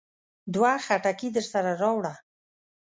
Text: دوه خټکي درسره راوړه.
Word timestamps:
دوه 0.53 0.71
خټکي 0.85 1.29
درسره 1.37 1.71
راوړه. 1.81 2.13